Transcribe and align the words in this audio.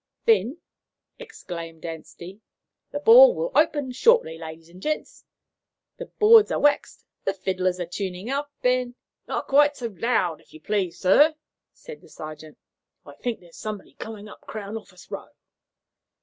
"Then," 0.25 0.57
exclaimed 1.19 1.85
Anstey, 1.85 2.41
"the 2.89 2.97
ball 3.01 3.35
will 3.35 3.51
open 3.53 3.91
shortly, 3.91 4.35
ladies 4.35 4.67
and 4.67 4.81
gents. 4.81 5.23
The 5.97 6.07
boards 6.07 6.49
are 6.51 6.57
waxed, 6.59 7.05
the 7.23 7.35
fiddlers 7.35 7.79
are 7.79 7.85
tuning 7.85 8.27
up, 8.27 8.51
and" 8.63 8.95
"Not 9.27 9.45
quite 9.45 9.77
so 9.77 9.93
loud, 9.95 10.41
if 10.41 10.55
you 10.55 10.59
please, 10.59 10.97
sir," 10.97 11.35
said 11.71 12.01
the 12.01 12.09
sergeant. 12.09 12.57
"I 13.05 13.13
think 13.13 13.41
there 13.41 13.49
is 13.49 13.57
somebody 13.57 13.93
coming 13.93 14.27
up 14.27 14.41
Crown 14.41 14.75
Office 14.75 15.11
Row." 15.11 15.27